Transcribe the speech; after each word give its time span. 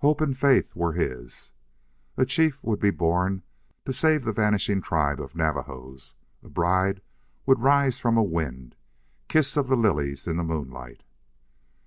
Hope 0.00 0.20
and 0.20 0.36
faith 0.36 0.74
were 0.76 0.92
his. 0.92 1.50
A 2.18 2.26
chief 2.26 2.62
would 2.62 2.78
be 2.78 2.90
born 2.90 3.42
to 3.86 3.92
save 3.94 4.22
the 4.24 4.32
vanishing 4.34 4.82
tribe 4.82 5.18
of 5.18 5.34
Navajos. 5.34 6.12
A 6.42 6.50
bride 6.50 7.00
would 7.46 7.60
rise 7.62 7.98
from 7.98 8.18
a 8.18 8.22
wind 8.22 8.76
kiss 9.28 9.56
of 9.56 9.68
the 9.68 9.76
lilies 9.78 10.26
in 10.26 10.36
the 10.36 10.44
moonlight. 10.44 11.04